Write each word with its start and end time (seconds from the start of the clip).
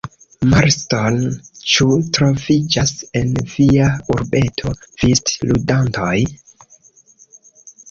Marston, 0.51 1.19
ĉu 1.73 1.85
troviĝas 2.19 2.95
en 3.21 3.37
via 3.53 3.91
urbeto 4.15 4.75
vistludantoj? 5.05 6.17